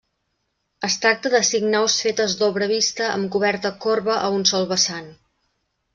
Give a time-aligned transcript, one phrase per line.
[0.87, 5.17] Es tracta de cinc naus fetes d'obra vista amb coberta corba a un sol vessant.